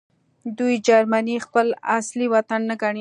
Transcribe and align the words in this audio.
دوی 0.57 0.73
جرمني 0.87 1.35
خپل 1.45 1.67
اصلي 1.97 2.25
وطن 2.33 2.61
نه 2.69 2.75
ګڼي 2.81 2.99